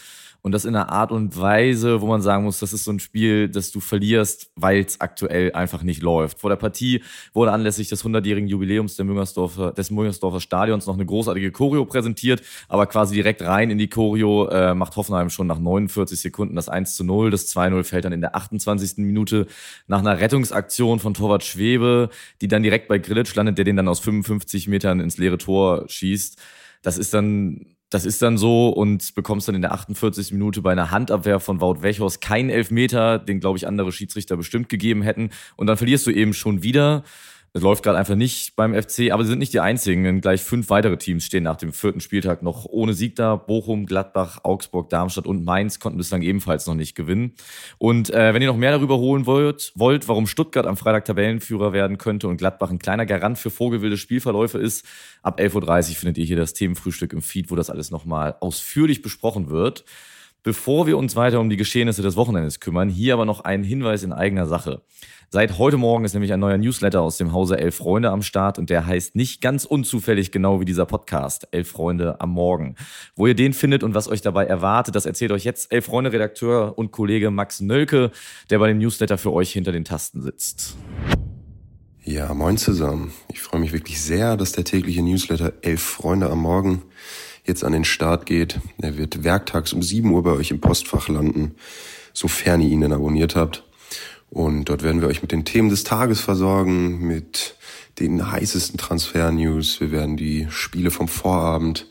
Und 0.45 0.51
das 0.51 0.63
in 0.63 0.75
einer 0.75 0.91
Art 0.91 1.11
und 1.11 1.41
Weise, 1.41 2.01
wo 2.01 2.05
man 2.05 2.21
sagen 2.21 2.43
muss, 2.43 2.59
das 2.59 2.71
ist 2.71 2.83
so 2.83 2.91
ein 2.91 2.99
Spiel, 2.99 3.49
das 3.49 3.71
du 3.71 3.79
verlierst, 3.79 4.51
weil 4.55 4.81
es 4.81 5.01
aktuell 5.01 5.51
einfach 5.53 5.81
nicht 5.81 6.03
läuft. 6.03 6.39
Vor 6.39 6.51
der 6.51 6.55
Partie 6.55 7.01
wurde 7.33 7.51
anlässlich 7.51 7.89
des 7.89 8.05
100-jährigen 8.05 8.47
Jubiläums 8.47 8.95
der 8.95 9.05
Müngersdorfer, 9.05 9.71
des 9.71 9.89
Müngersdorfer 9.89 10.39
Stadions 10.39 10.85
noch 10.85 10.93
eine 10.93 11.05
großartige 11.07 11.51
Choreo 11.51 11.85
präsentiert, 11.85 12.43
aber 12.69 12.85
quasi 12.85 13.15
direkt 13.15 13.41
rein 13.41 13.71
in 13.71 13.79
die 13.79 13.89
Choreo 13.89 14.47
äh, 14.49 14.75
macht 14.75 14.95
Hoffenheim 14.97 15.31
schon 15.31 15.47
nach 15.47 15.57
49 15.57 16.19
Sekunden 16.19 16.55
das 16.55 16.69
1 16.69 16.95
zu 16.95 17.03
0. 17.03 17.31
Das 17.31 17.51
2-0 17.51 17.83
fällt 17.83 18.05
dann 18.05 18.13
in 18.13 18.21
der 18.21 18.35
28. 18.35 18.97
Minute 18.97 19.47
nach 19.87 19.97
einer 19.97 20.19
Rettungsaktion 20.19 20.99
von 20.99 21.15
Torwart 21.15 21.43
Schwebe, 21.43 22.09
die 22.41 22.47
dann 22.47 22.61
direkt 22.61 22.87
bei 22.87 22.99
Grillitsch 22.99 23.33
landet, 23.33 23.57
der 23.57 23.65
den 23.65 23.77
dann 23.77 23.87
aus 23.87 23.99
55 23.99 24.67
Metern 24.67 24.99
ins 24.99 25.17
leere 25.17 25.39
Tor 25.39 25.85
schießt. 25.87 26.39
Das 26.83 26.99
ist 26.99 27.15
dann 27.15 27.74
das 27.89 28.05
ist 28.05 28.21
dann 28.21 28.37
so 28.37 28.69
und 28.69 29.13
bekommst 29.15 29.47
dann 29.47 29.55
in 29.55 29.61
der 29.61 29.73
48. 29.73 30.31
Minute 30.31 30.61
bei 30.61 30.71
einer 30.71 30.91
Handabwehr 30.91 31.39
von 31.39 31.61
Wout 31.61 31.81
Wechhorst 31.81 32.19
keinen 32.19 32.49
Elfmeter, 32.49 33.19
den, 33.19 33.39
glaube 33.39 33.57
ich, 33.57 33.67
andere 33.67 33.91
Schiedsrichter 33.91 34.37
bestimmt 34.37 34.69
gegeben 34.69 35.01
hätten. 35.01 35.29
Und 35.55 35.67
dann 35.67 35.77
verlierst 35.77 36.07
du 36.07 36.11
eben 36.11 36.33
schon 36.33 36.63
wieder. 36.63 37.03
Es 37.55 37.61
läuft 37.61 37.83
gerade 37.83 37.97
einfach 37.97 38.15
nicht 38.15 38.57
beim 38.57 38.73
FC, 38.73 39.11
aber 39.11 39.23
sie 39.23 39.29
sind 39.29 39.39
nicht 39.39 39.53
die 39.53 39.61
einzigen, 39.61 40.03
denn 40.03 40.19
gleich 40.19 40.43
fünf 40.43 40.69
weitere 40.69 40.97
Teams 40.97 41.23
stehen 41.23 41.43
nach 41.43 41.55
dem 41.55 41.71
vierten 41.71 42.01
Spieltag 42.01 42.43
noch 42.43 42.65
ohne 42.65 42.93
Sieg 42.93 43.15
da. 43.15 43.37
Bochum, 43.37 43.85
Gladbach, 43.85 44.39
Augsburg, 44.43 44.89
Darmstadt 44.89 45.25
und 45.25 45.45
Mainz 45.45 45.79
konnten 45.79 45.97
bislang 45.97 46.21
ebenfalls 46.21 46.67
noch 46.67 46.73
nicht 46.73 46.95
gewinnen. 46.95 47.31
Und 47.77 48.09
äh, 48.09 48.33
wenn 48.33 48.41
ihr 48.41 48.49
noch 48.49 48.57
mehr 48.57 48.71
darüber 48.71 48.97
holen 48.97 49.25
wollt, 49.25 49.71
wollt, 49.75 50.09
warum 50.09 50.27
Stuttgart 50.27 50.67
am 50.67 50.75
Freitag 50.75 51.05
Tabellenführer 51.05 51.71
werden 51.71 51.97
könnte 51.97 52.27
und 52.27 52.35
Gladbach 52.35 52.71
ein 52.71 52.79
kleiner 52.79 53.05
Garant 53.05 53.39
für 53.39 53.51
vogelwilde 53.51 53.95
Spielverläufe 53.95 54.57
ist, 54.57 54.85
ab 55.23 55.39
11.30 55.39 55.91
Uhr 55.91 55.95
findet 55.95 56.17
ihr 56.17 56.25
hier 56.25 56.35
das 56.35 56.51
Themenfrühstück 56.51 57.13
im 57.13 57.21
Feed, 57.21 57.51
wo 57.51 57.55
das 57.55 57.69
alles 57.69 57.89
nochmal 57.89 58.35
ausführlich 58.41 59.01
besprochen 59.01 59.49
wird. 59.49 59.85
Bevor 60.45 60.85
wir 60.85 60.99
uns 60.99 61.15
weiter 61.15 61.39
um 61.39 61.49
die 61.49 61.57
Geschehnisse 61.57 62.03
des 62.03 62.15
Wochenendes 62.17 62.59
kümmern, 62.59 62.87
hier 62.87 63.15
aber 63.15 63.25
noch 63.25 63.39
ein 63.39 63.63
Hinweis 63.63 64.03
in 64.03 64.13
eigener 64.13 64.45
Sache. 64.45 64.83
Seit 65.31 65.57
heute 65.57 65.77
Morgen 65.77 66.05
ist 66.05 66.13
nämlich 66.13 66.31
ein 66.33 66.39
neuer 66.39 66.59
Newsletter 66.59 67.01
aus 67.01 67.17
dem 67.17 67.33
Hause 67.33 67.57
Elf 67.57 67.77
Freunde 67.77 68.11
am 68.11 68.21
Start 68.21 68.59
und 68.59 68.69
der 68.69 68.85
heißt 68.85 69.15
nicht 69.15 69.41
ganz 69.41 69.65
unzufällig 69.65 70.31
genau 70.31 70.59
wie 70.59 70.65
dieser 70.65 70.85
Podcast, 70.85 71.47
Elf 71.49 71.69
Freunde 71.69 72.21
am 72.21 72.29
Morgen. 72.29 72.75
Wo 73.15 73.25
ihr 73.25 73.33
den 73.33 73.53
findet 73.53 73.81
und 73.81 73.95
was 73.95 74.07
euch 74.07 74.21
dabei 74.21 74.45
erwartet, 74.45 74.93
das 74.93 75.07
erzählt 75.07 75.31
euch 75.31 75.45
jetzt 75.45 75.71
Elf 75.71 75.85
Freunde 75.85 76.13
Redakteur 76.13 76.77
und 76.77 76.91
Kollege 76.91 77.31
Max 77.31 77.59
Nölke, 77.59 78.11
der 78.51 78.59
bei 78.59 78.67
dem 78.67 78.77
Newsletter 78.77 79.17
für 79.17 79.33
euch 79.33 79.51
hinter 79.51 79.71
den 79.71 79.83
Tasten 79.83 80.21
sitzt. 80.21 80.77
Ja, 82.03 82.31
moin 82.35 82.57
zusammen. 82.57 83.13
Ich 83.33 83.41
freue 83.41 83.61
mich 83.61 83.73
wirklich 83.73 83.99
sehr, 83.99 84.37
dass 84.37 84.51
der 84.51 84.63
tägliche 84.63 85.01
Newsletter 85.01 85.53
Elf 85.63 85.81
Freunde 85.81 86.29
am 86.29 86.37
Morgen 86.37 86.83
jetzt 87.45 87.63
an 87.63 87.71
den 87.71 87.85
Start 87.85 88.25
geht. 88.25 88.59
Er 88.81 88.97
wird 88.97 89.23
werktags 89.23 89.73
um 89.73 89.81
7 89.81 90.11
Uhr 90.11 90.23
bei 90.23 90.31
euch 90.31 90.51
im 90.51 90.59
Postfach 90.59 91.07
landen, 91.07 91.55
sofern 92.13 92.61
ihr 92.61 92.69
ihn 92.69 92.81
denn 92.81 92.93
abonniert 92.93 93.35
habt. 93.35 93.63
Und 94.29 94.65
dort 94.65 94.83
werden 94.83 95.01
wir 95.01 95.07
euch 95.07 95.21
mit 95.21 95.31
den 95.31 95.45
Themen 95.45 95.69
des 95.69 95.83
Tages 95.83 96.19
versorgen, 96.19 97.07
mit 97.07 97.55
den 97.99 98.31
heißesten 98.31 98.77
Transfer-News. 98.77 99.79
Wir 99.79 99.91
werden 99.91 100.17
die 100.17 100.47
Spiele 100.49 100.91
vom 100.91 101.07
Vorabend 101.07 101.87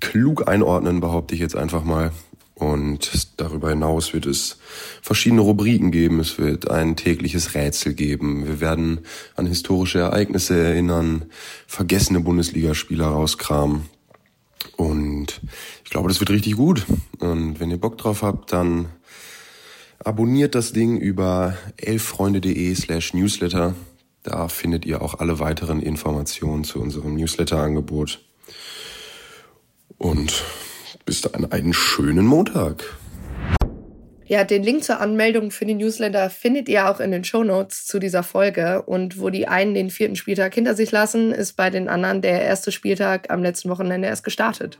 klug 0.00 0.46
einordnen, 0.46 1.00
behaupte 1.00 1.34
ich 1.34 1.40
jetzt 1.40 1.56
einfach 1.56 1.82
mal. 1.82 2.12
Und 2.54 3.28
darüber 3.36 3.68
hinaus 3.68 4.14
wird 4.14 4.24
es 4.24 4.58
verschiedene 5.02 5.42
Rubriken 5.42 5.90
geben. 5.90 6.20
Es 6.20 6.38
wird 6.38 6.70
ein 6.70 6.96
tägliches 6.96 7.54
Rätsel 7.54 7.92
geben. 7.92 8.46
Wir 8.46 8.60
werden 8.60 9.00
an 9.34 9.46
historische 9.46 9.98
Ereignisse 9.98 10.58
erinnern, 10.58 11.26
vergessene 11.66 12.20
Bundesligaspieler 12.20 13.08
rauskramen. 13.08 13.82
Und 14.76 15.40
ich 15.84 15.90
glaube, 15.90 16.08
das 16.08 16.20
wird 16.20 16.30
richtig 16.30 16.56
gut. 16.56 16.86
Und 17.18 17.60
wenn 17.60 17.70
ihr 17.70 17.80
Bock 17.80 17.98
drauf 17.98 18.22
habt, 18.22 18.52
dann 18.52 18.86
abonniert 19.98 20.54
das 20.54 20.72
Ding 20.72 20.98
über 20.98 21.56
elffreunde.de 21.76 22.74
slash 22.74 23.14
newsletter. 23.14 23.74
Da 24.22 24.48
findet 24.48 24.84
ihr 24.84 25.02
auch 25.02 25.20
alle 25.20 25.38
weiteren 25.38 25.80
Informationen 25.80 26.64
zu 26.64 26.80
unserem 26.80 27.14
Newsletter-Angebot. 27.14 28.20
Und 29.98 30.44
bis 31.04 31.22
dahin 31.22 31.50
einen 31.52 31.72
schönen 31.72 32.26
Montag. 32.26 32.98
Ja, 34.28 34.42
den 34.42 34.64
Link 34.64 34.82
zur 34.82 35.00
Anmeldung 35.00 35.52
für 35.52 35.66
den 35.66 35.76
Newsletter 35.76 36.30
findet 36.30 36.68
ihr 36.68 36.90
auch 36.90 36.98
in 36.98 37.12
den 37.12 37.22
Show 37.22 37.44
Notes 37.44 37.86
zu 37.86 38.00
dieser 38.00 38.24
Folge. 38.24 38.82
Und 38.82 39.20
wo 39.20 39.30
die 39.30 39.46
einen 39.46 39.74
den 39.74 39.88
vierten 39.88 40.16
Spieltag 40.16 40.52
hinter 40.52 40.74
sich 40.74 40.90
lassen, 40.90 41.30
ist 41.30 41.52
bei 41.52 41.70
den 41.70 41.88
anderen 41.88 42.22
der 42.22 42.42
erste 42.42 42.72
Spieltag 42.72 43.30
am 43.30 43.42
letzten 43.42 43.70
Wochenende 43.70 44.08
erst 44.08 44.24
gestartet. 44.24 44.78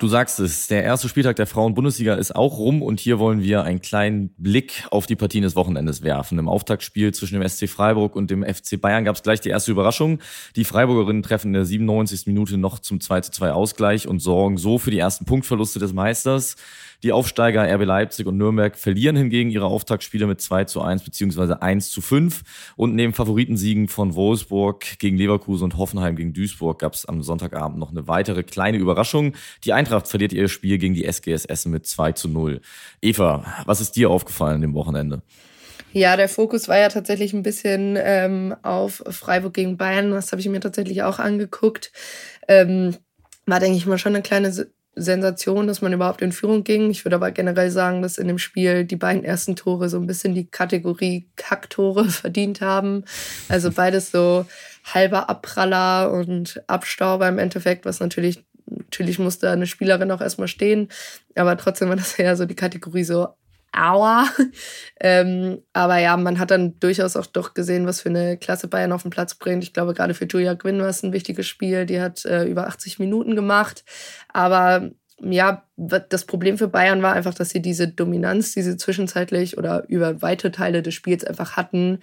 Du 0.00 0.08
sagst 0.08 0.40
es, 0.40 0.66
der 0.66 0.82
erste 0.82 1.08
Spieltag 1.08 1.36
der 1.36 1.46
Frauen-Bundesliga 1.46 2.14
ist 2.14 2.34
auch 2.34 2.58
rum 2.58 2.82
und 2.82 2.98
hier 2.98 3.20
wollen 3.20 3.42
wir 3.42 3.62
einen 3.62 3.80
kleinen 3.80 4.34
Blick 4.36 4.86
auf 4.90 5.06
die 5.06 5.14
Partien 5.14 5.44
des 5.44 5.54
Wochenendes 5.54 6.02
werfen. 6.02 6.36
Im 6.38 6.48
Auftaktspiel 6.48 7.14
zwischen 7.14 7.40
dem 7.40 7.48
SC 7.48 7.68
Freiburg 7.68 8.16
und 8.16 8.28
dem 8.28 8.42
FC 8.42 8.80
Bayern 8.80 9.04
gab 9.04 9.14
es 9.14 9.22
gleich 9.22 9.40
die 9.40 9.50
erste 9.50 9.70
Überraschung. 9.70 10.18
Die 10.56 10.64
Freiburgerinnen 10.64 11.22
treffen 11.22 11.48
in 11.48 11.52
der 11.54 11.64
97. 11.64 12.26
Minute 12.26 12.58
noch 12.58 12.80
zum 12.80 13.00
2 13.00 13.20
zu 13.20 13.30
2 13.30 13.52
Ausgleich 13.52 14.08
und 14.08 14.18
sorgen 14.18 14.58
so 14.58 14.78
für 14.78 14.90
die 14.90 14.98
ersten 14.98 15.26
Punktverluste 15.26 15.78
des 15.78 15.92
Meisters. 15.92 16.56
Die 17.04 17.12
Aufsteiger 17.12 17.70
RB 17.70 17.84
Leipzig 17.84 18.26
und 18.26 18.38
Nürnberg 18.38 18.78
verlieren 18.78 19.14
hingegen 19.14 19.50
ihre 19.50 19.66
Auftaktspiele 19.66 20.26
mit 20.26 20.40
2 20.40 20.64
zu 20.64 20.80
1 20.80 21.04
bzw. 21.04 21.56
1 21.60 21.90
zu 21.90 22.00
5 22.00 22.42
und 22.76 22.94
neben 22.94 23.12
Favoritensiegen 23.12 23.88
von 23.88 24.14
Wolfsburg 24.14 24.98
gegen 24.98 25.18
Leverkusen 25.18 25.64
und 25.64 25.76
Hoffenheim 25.76 26.16
gegen 26.16 26.32
Duisburg 26.32 26.78
gab 26.78 26.94
es 26.94 27.04
am 27.04 27.22
Sonntagabend 27.22 27.78
noch 27.78 27.90
eine 27.90 28.08
weitere 28.08 28.42
kleine 28.42 28.78
Überraschung. 28.78 29.34
Die 29.64 29.74
Eintracht 29.74 30.08
verliert 30.08 30.32
ihr 30.32 30.48
Spiel 30.48 30.78
gegen 30.78 30.94
die 30.94 31.04
SGS 31.04 31.44
Essen 31.44 31.72
mit 31.72 31.86
2 31.86 32.12
zu 32.12 32.26
0. 32.26 32.62
Eva, 33.02 33.44
was 33.66 33.82
ist 33.82 33.96
dir 33.96 34.08
aufgefallen 34.08 34.62
dem 34.62 34.72
Wochenende? 34.72 35.20
Ja, 35.92 36.16
der 36.16 36.30
Fokus 36.30 36.68
war 36.68 36.78
ja 36.78 36.88
tatsächlich 36.88 37.34
ein 37.34 37.42
bisschen 37.42 37.98
ähm, 38.00 38.56
auf 38.62 39.02
Freiburg 39.10 39.52
gegen 39.52 39.76
Bayern. 39.76 40.10
Das 40.12 40.32
habe 40.32 40.40
ich 40.40 40.48
mir 40.48 40.60
tatsächlich 40.60 41.02
auch 41.02 41.18
angeguckt. 41.18 41.92
Ähm, 42.48 42.96
war, 43.46 43.60
denke 43.60 43.76
ich 43.76 43.84
mal, 43.84 43.98
schon 43.98 44.14
eine 44.14 44.22
kleine 44.22 44.50
Sensation, 44.96 45.66
dass 45.66 45.82
man 45.82 45.92
überhaupt 45.92 46.22
in 46.22 46.32
Führung 46.32 46.64
ging. 46.64 46.90
Ich 46.90 47.04
würde 47.04 47.16
aber 47.16 47.30
generell 47.30 47.70
sagen, 47.70 48.02
dass 48.02 48.18
in 48.18 48.28
dem 48.28 48.38
Spiel 48.38 48.84
die 48.84 48.96
beiden 48.96 49.24
ersten 49.24 49.56
Tore 49.56 49.88
so 49.88 49.98
ein 49.98 50.06
bisschen 50.06 50.34
die 50.34 50.46
Kategorie 50.46 51.28
Kacktore 51.36 52.04
verdient 52.08 52.60
haben. 52.60 53.04
Also 53.48 53.70
beides 53.70 54.10
so 54.10 54.46
halber 54.84 55.28
Abpraller 55.28 56.12
und 56.12 56.62
Abstauber 56.66 57.28
im 57.28 57.38
Endeffekt, 57.38 57.84
was 57.84 58.00
natürlich, 58.00 58.44
natürlich 58.66 59.18
musste 59.18 59.50
eine 59.50 59.66
Spielerin 59.66 60.10
auch 60.10 60.20
erstmal 60.20 60.48
stehen. 60.48 60.88
Aber 61.34 61.56
trotzdem 61.56 61.88
war 61.88 61.96
das 61.96 62.16
ja 62.18 62.36
so 62.36 62.46
die 62.46 62.56
Kategorie 62.56 63.04
so 63.04 63.28
aua. 63.74 64.28
ähm, 65.00 65.62
aber 65.72 65.98
ja, 65.98 66.16
man 66.16 66.38
hat 66.38 66.50
dann 66.50 66.78
durchaus 66.80 67.16
auch 67.16 67.26
doch 67.26 67.54
gesehen, 67.54 67.86
was 67.86 68.00
für 68.00 68.08
eine 68.08 68.36
Klasse 68.38 68.68
Bayern 68.68 68.92
auf 68.92 69.02
den 69.02 69.10
Platz 69.10 69.34
bringt. 69.34 69.64
Ich 69.64 69.72
glaube, 69.72 69.94
gerade 69.94 70.14
für 70.14 70.26
Julia 70.26 70.54
Gwynn 70.54 70.80
war 70.80 70.88
es 70.88 71.02
ein 71.02 71.12
wichtiges 71.12 71.46
Spiel. 71.46 71.86
Die 71.86 72.00
hat 72.00 72.24
äh, 72.24 72.44
über 72.44 72.66
80 72.66 72.98
Minuten 72.98 73.34
gemacht. 73.34 73.84
Aber 74.32 74.90
ja, 75.20 75.64
das 75.76 76.24
Problem 76.24 76.58
für 76.58 76.68
Bayern 76.68 77.02
war 77.02 77.14
einfach, 77.14 77.34
dass 77.34 77.50
sie 77.50 77.62
diese 77.62 77.88
Dominanz, 77.88 78.52
die 78.52 78.62
sie 78.62 78.76
zwischenzeitlich 78.76 79.58
oder 79.58 79.84
über 79.88 80.22
weite 80.22 80.50
Teile 80.50 80.82
des 80.82 80.94
Spiels 80.94 81.24
einfach 81.24 81.56
hatten, 81.56 82.00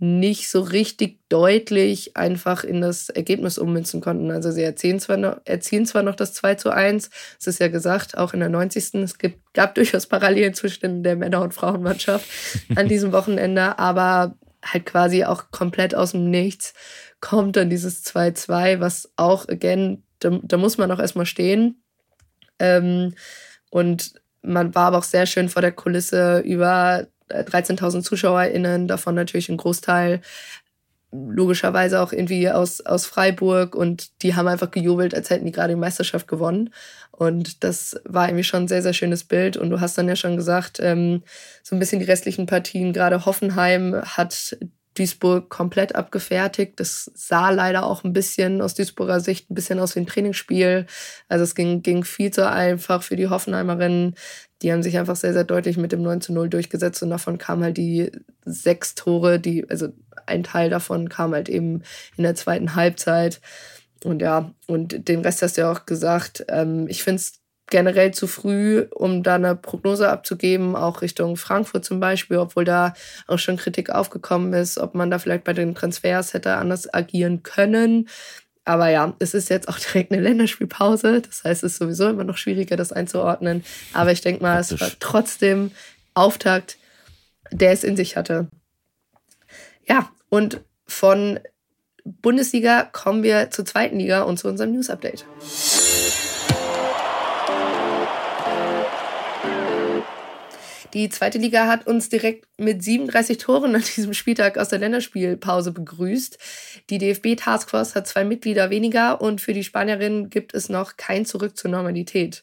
nicht 0.00 0.48
so 0.48 0.60
richtig 0.60 1.18
deutlich 1.28 2.16
einfach 2.16 2.62
in 2.62 2.80
das 2.80 3.08
Ergebnis 3.08 3.58
ummünzen 3.58 4.00
konnten. 4.00 4.30
Also 4.30 4.52
sie 4.52 4.62
erzielen 4.62 5.00
zwar 5.00 5.16
noch, 5.16 5.40
erzielen 5.44 5.86
zwar 5.86 6.02
noch 6.02 6.14
das 6.14 6.34
2 6.34 6.54
zu 6.54 6.70
1, 6.70 7.10
es 7.40 7.46
ist 7.46 7.60
ja 7.60 7.68
gesagt, 7.68 8.16
auch 8.16 8.32
in 8.32 8.40
der 8.40 8.48
90. 8.48 8.94
Es 8.94 9.18
gibt, 9.18 9.40
gab 9.54 9.74
durchaus 9.76 10.06
Parallelen 10.06 10.54
zwischen 10.54 11.02
der 11.02 11.16
Männer- 11.16 11.42
und 11.42 11.54
Frauenmannschaft 11.54 12.28
an 12.76 12.88
diesem 12.88 13.12
Wochenende, 13.12 13.78
aber 13.78 14.36
halt 14.64 14.86
quasi 14.86 15.24
auch 15.24 15.50
komplett 15.50 15.94
aus 15.94 16.12
dem 16.12 16.30
Nichts 16.30 16.74
kommt 17.20 17.56
dann 17.56 17.70
dieses 17.70 18.04
2-2, 18.04 18.80
was 18.80 19.10
auch, 19.16 19.48
again, 19.48 20.04
da, 20.20 20.38
da 20.42 20.56
muss 20.56 20.78
man 20.78 20.90
auch 20.90 20.98
erstmal 20.98 21.26
stehen. 21.26 21.82
Ähm, 22.58 23.14
und 23.70 24.14
man 24.42 24.74
war 24.74 24.86
aber 24.86 24.98
auch 24.98 25.04
sehr 25.04 25.26
schön 25.26 25.48
vor 25.48 25.62
der 25.62 25.72
Kulisse 25.72 26.40
über 26.40 27.06
13.000 27.30 28.02
ZuschauerInnen, 28.02 28.88
davon 28.88 29.14
natürlich 29.14 29.48
ein 29.48 29.56
Großteil 29.56 30.20
logischerweise 31.10 32.02
auch 32.02 32.12
irgendwie 32.12 32.50
aus, 32.50 32.82
aus 32.82 33.06
Freiburg 33.06 33.74
und 33.74 34.22
die 34.22 34.34
haben 34.34 34.46
einfach 34.46 34.70
gejubelt, 34.70 35.14
als 35.14 35.30
hätten 35.30 35.46
die 35.46 35.52
gerade 35.52 35.72
die 35.72 35.80
Meisterschaft 35.80 36.28
gewonnen. 36.28 36.70
Und 37.10 37.64
das 37.64 38.00
war 38.04 38.28
irgendwie 38.28 38.44
schon 38.44 38.64
ein 38.64 38.68
sehr, 38.68 38.82
sehr 38.82 38.92
schönes 38.92 39.24
Bild. 39.24 39.56
Und 39.56 39.70
du 39.70 39.80
hast 39.80 39.98
dann 39.98 40.06
ja 40.08 40.16
schon 40.16 40.36
gesagt, 40.36 40.78
ähm, 40.80 41.22
so 41.62 41.74
ein 41.74 41.78
bisschen 41.78 41.98
die 41.98 42.04
restlichen 42.04 42.46
Partien, 42.46 42.92
gerade 42.92 43.24
Hoffenheim 43.24 44.02
hat 44.04 44.56
Duisburg 44.98 45.48
komplett 45.48 45.94
abgefertigt. 45.94 46.80
Das 46.80 47.10
sah 47.14 47.50
leider 47.50 47.86
auch 47.86 48.04
ein 48.04 48.12
bisschen 48.12 48.60
aus 48.60 48.74
Duisburger 48.74 49.20
Sicht 49.20 49.50
ein 49.50 49.54
bisschen 49.54 49.78
aus 49.78 49.94
wie 49.94 50.00
ein 50.00 50.06
Trainingsspiel. 50.06 50.86
Also 51.28 51.44
es 51.44 51.54
ging, 51.54 51.82
ging 51.82 52.04
viel 52.04 52.30
zu 52.30 52.48
einfach 52.48 53.02
für 53.02 53.16
die 53.16 53.28
Hoffenheimerinnen. 53.28 54.14
Die 54.62 54.72
haben 54.72 54.82
sich 54.82 54.98
einfach 54.98 55.16
sehr, 55.16 55.32
sehr 55.32 55.44
deutlich 55.44 55.76
mit 55.76 55.92
dem 55.92 56.02
9 56.02 56.20
zu 56.20 56.32
0 56.32 56.48
durchgesetzt 56.48 57.02
und 57.02 57.10
davon 57.10 57.38
kamen 57.38 57.62
halt 57.62 57.76
die 57.76 58.10
sechs 58.44 58.94
Tore, 58.94 59.38
die, 59.38 59.68
also 59.70 59.88
ein 60.26 60.42
Teil 60.42 60.70
davon 60.70 61.08
kam 61.08 61.32
halt 61.32 61.48
eben 61.48 61.82
in 62.16 62.24
der 62.24 62.34
zweiten 62.34 62.74
Halbzeit. 62.74 63.40
Und 64.04 64.22
ja, 64.22 64.52
und 64.66 65.08
den 65.08 65.20
Rest 65.20 65.42
hast 65.42 65.56
du 65.56 65.62
ja 65.62 65.72
auch 65.72 65.86
gesagt. 65.86 66.44
Ähm, 66.48 66.86
ich 66.88 67.02
finde 67.02 67.16
es 67.20 67.40
generell 67.70 68.12
zu 68.12 68.26
früh, 68.26 68.86
um 68.94 69.22
da 69.22 69.34
eine 69.34 69.54
Prognose 69.54 70.08
abzugeben, 70.08 70.76
auch 70.76 71.02
Richtung 71.02 71.36
Frankfurt 71.36 71.84
zum 71.84 72.00
Beispiel, 72.00 72.38
obwohl 72.38 72.64
da 72.64 72.94
auch 73.26 73.38
schon 73.38 73.56
Kritik 73.56 73.90
aufgekommen 73.90 74.52
ist, 74.52 74.78
ob 74.78 74.94
man 74.94 75.10
da 75.10 75.18
vielleicht 75.18 75.44
bei 75.44 75.52
den 75.52 75.74
Transfers 75.74 76.34
hätte 76.34 76.56
anders 76.56 76.92
agieren 76.92 77.42
können. 77.42 78.08
Aber 78.64 78.90
ja, 78.90 79.14
es 79.18 79.34
ist 79.34 79.48
jetzt 79.48 79.68
auch 79.68 79.78
direkt 79.92 80.12
eine 80.12 80.22
Länderspielpause. 80.22 81.22
Das 81.22 81.44
heißt, 81.44 81.64
es 81.64 81.72
ist 81.72 81.78
sowieso 81.78 82.08
immer 82.08 82.24
noch 82.24 82.36
schwieriger, 82.36 82.76
das 82.76 82.92
einzuordnen. 82.92 83.64
Aber 83.92 84.12
ich 84.12 84.20
denke 84.20 84.42
mal, 84.42 84.60
es 84.60 84.78
war 84.78 84.90
trotzdem 85.00 85.70
Auftakt, 86.14 86.76
der 87.50 87.72
es 87.72 87.84
in 87.84 87.96
sich 87.96 88.16
hatte. 88.16 88.48
Ja, 89.86 90.10
und 90.28 90.60
von 90.86 91.40
Bundesliga 92.04 92.84
kommen 92.84 93.22
wir 93.22 93.50
zur 93.50 93.64
zweiten 93.64 93.98
Liga 93.98 94.22
und 94.22 94.38
zu 94.38 94.48
unserem 94.48 94.72
News-Update. 94.72 95.24
Die 100.94 101.10
zweite 101.10 101.36
Liga 101.38 101.66
hat 101.66 101.86
uns 101.86 102.08
direkt 102.08 102.46
mit 102.56 102.82
37 102.82 103.36
Toren 103.38 103.74
an 103.74 103.82
diesem 103.96 104.14
Spieltag 104.14 104.56
aus 104.56 104.68
der 104.68 104.78
Länderspielpause 104.78 105.72
begrüßt. 105.72 106.38
Die 106.88 106.98
DFB-Taskforce 106.98 107.94
hat 107.94 108.06
zwei 108.06 108.24
Mitglieder 108.24 108.70
weniger 108.70 109.20
und 109.20 109.40
für 109.40 109.52
die 109.52 109.64
Spanierinnen 109.64 110.30
gibt 110.30 110.54
es 110.54 110.70
noch 110.70 110.96
kein 110.96 111.26
Zurück 111.26 111.58
zur 111.58 111.70
Normalität. 111.70 112.42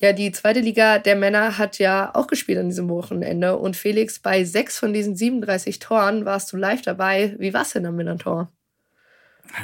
Ja, 0.00 0.12
die 0.12 0.30
zweite 0.30 0.60
Liga 0.60 1.00
der 1.00 1.16
Männer 1.16 1.58
hat 1.58 1.78
ja 1.80 2.14
auch 2.14 2.28
gespielt 2.28 2.58
an 2.58 2.68
diesem 2.68 2.88
Wochenende. 2.88 3.58
Und 3.58 3.76
Felix, 3.76 4.20
bei 4.20 4.44
sechs 4.44 4.78
von 4.78 4.92
diesen 4.92 5.16
37 5.16 5.80
Toren 5.80 6.24
warst 6.24 6.52
du 6.52 6.56
live 6.56 6.82
dabei. 6.82 7.34
Wie 7.38 7.52
war 7.52 7.62
es 7.62 7.72
denn 7.72 7.86
am 7.86 7.96
Millantor? 7.96 8.52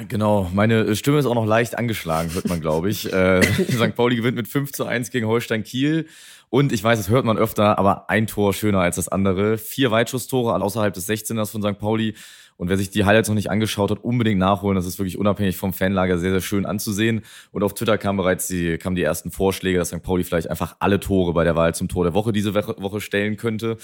Genau, 0.09 0.51
meine 0.53 0.97
Stimme 0.97 1.19
ist 1.19 1.27
auch 1.27 1.35
noch 1.35 1.47
leicht 1.47 1.79
angeschlagen, 1.79 2.33
hört 2.35 2.49
man, 2.49 2.61
glaube 2.61 2.91
ich. 2.91 3.13
äh, 3.13 3.43
St. 3.71 3.95
Pauli 3.95 4.17
gewinnt 4.17 4.37
mit 4.37 4.49
5 4.49 4.73
zu 4.73 4.85
1 4.85 5.11
gegen 5.11 5.27
Holstein 5.27 5.63
Kiel. 5.63 6.07
Und 6.51 6.73
ich 6.73 6.83
weiß, 6.85 6.99
das 6.99 7.09
hört 7.09 7.25
man 7.25 7.37
öfter, 7.37 7.79
aber 7.79 8.09
ein 8.09 8.27
Tor 8.27 8.55
schöner 8.55 8.81
als 8.81 8.97
das 8.97 9.09
andere. 9.09 9.59
Vier 9.59 9.91
Weitschusstore 9.91 10.55
außerhalb 10.63 10.95
des 10.95 11.09
16ers 11.09 11.51
von 11.51 11.63
St. 11.63 11.79
Pauli. 11.79 12.15
Und 12.57 12.69
wer 12.69 12.77
sich 12.77 12.91
die 12.91 13.05
Highlights 13.05 13.29
noch 13.29 13.35
nicht 13.35 13.51
angeschaut 13.51 13.91
hat, 13.91 14.05
unbedingt 14.05 14.39
nachholen. 14.39 14.77
Das 14.77 14.87
ist 14.87 14.99
wirklich 14.99 15.19
unabhängig 15.19 15.57
vom 15.57 15.73
Fanlager 15.73 16.19
sehr, 16.19 16.31
sehr 16.31 16.41
schön 16.41 16.67
anzusehen. 16.67 17.23
Und 17.51 17.63
auf 17.65 17.75
Twitter 17.75 17.99
kamen 17.99 18.17
bereits 18.17 18.47
die, 18.47 18.79
kamen 18.79 18.95
die 18.95 19.03
ersten 19.03 19.31
Vorschläge, 19.31 19.79
dass 19.79 19.89
St. 19.89 20.03
Pauli 20.03 20.23
vielleicht 20.23 20.49
einfach 20.49 20.77
alle 20.79 21.01
Tore 21.01 21.33
bei 21.33 21.43
der 21.43 21.57
Wahl 21.57 21.75
zum 21.75 21.89
Tor 21.89 22.05
der 22.05 22.15
Woche 22.15 22.33
diese 22.33 22.55
Woche 22.55 23.01
stellen 23.01 23.37
könnte. 23.37 23.77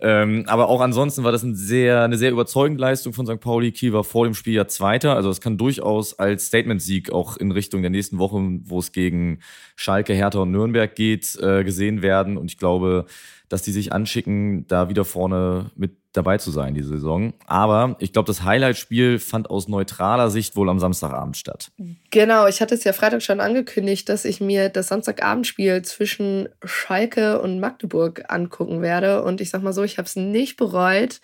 Ähm, 0.00 0.44
aber 0.46 0.68
auch 0.68 0.80
ansonsten 0.80 1.24
war 1.24 1.32
das 1.32 1.42
ein 1.42 1.54
sehr, 1.54 2.02
eine 2.02 2.18
sehr 2.18 2.30
überzeugende 2.30 2.80
Leistung 2.82 3.14
von 3.14 3.26
St. 3.26 3.40
Pauli. 3.40 3.72
Kiel 3.72 3.92
war 3.92 4.04
vor 4.04 4.24
dem 4.24 4.34
Spiel 4.34 4.54
ja 4.54 4.68
Zweiter. 4.68 5.16
Also 5.16 5.30
es 5.30 5.40
kann 5.40 5.56
durchaus 5.56 6.18
als 6.18 6.46
Statement-Sieg 6.46 7.10
auch 7.12 7.38
in 7.38 7.50
Richtung 7.50 7.80
der 7.80 7.90
nächsten 7.90 8.18
Wochen, 8.18 8.60
wo 8.68 8.78
es 8.78 8.92
gegen 8.92 9.40
Schalke, 9.74 10.12
Hertha 10.12 10.40
und 10.40 10.50
Nürnberg 10.50 10.94
geht, 10.94 11.38
äh, 11.40 11.64
gesehen 11.64 12.02
werden. 12.02 12.36
Und 12.36 12.50
ich 12.50 12.58
glaube, 12.58 13.06
dass 13.48 13.62
die 13.62 13.72
sich 13.72 13.92
anschicken, 13.92 14.66
da 14.66 14.88
wieder 14.88 15.04
vorne 15.04 15.70
mit 15.74 15.96
dabei 16.12 16.38
zu 16.38 16.50
sein, 16.50 16.74
diese 16.74 16.88
Saison. 16.90 17.32
Aber 17.46 17.96
ich 18.00 18.12
glaube, 18.12 18.26
das 18.26 18.42
Highlight-Spiel 18.42 19.18
fand 19.18 19.50
aus 19.50 19.68
neutraler 19.68 20.30
Sicht 20.30 20.56
wohl 20.56 20.68
am 20.68 20.78
Samstagabend 20.78 21.36
statt. 21.36 21.70
Genau, 22.10 22.46
ich 22.46 22.60
hatte 22.60 22.74
es 22.74 22.84
ja 22.84 22.92
Freitag 22.92 23.22
schon 23.22 23.40
angekündigt, 23.40 24.08
dass 24.08 24.24
ich 24.24 24.40
mir 24.40 24.68
das 24.68 24.88
Samstagabendspiel 24.88 25.82
zwischen 25.82 26.48
Schalke 26.64 27.40
und 27.40 27.60
Magdeburg 27.60 28.24
angucken 28.28 28.82
werde. 28.82 29.22
Und 29.22 29.40
ich 29.40 29.50
sag 29.50 29.62
mal 29.62 29.72
so, 29.72 29.82
ich 29.82 29.98
habe 29.98 30.06
es 30.06 30.16
nicht 30.16 30.56
bereut. 30.56 31.20